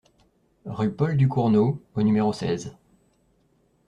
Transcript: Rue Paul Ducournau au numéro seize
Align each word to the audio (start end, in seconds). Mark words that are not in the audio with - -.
Rue 0.65 0.91
Paul 0.95 1.15
Ducournau 1.15 1.79
au 1.93 2.01
numéro 2.01 2.33
seize 2.33 2.75